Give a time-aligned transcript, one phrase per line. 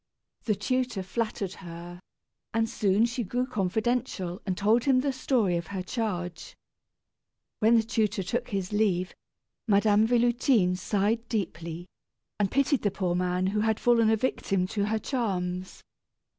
[0.45, 1.99] The tutor flattered her,
[2.55, 6.55] and soon she grew confidential and told him the story of her charge.
[7.59, 9.13] When the tutor took his leave,
[9.67, 11.85] Madame Véloutine sighed deeply,
[12.39, 15.83] and pitied the poor man who had fallen a victim to her charms.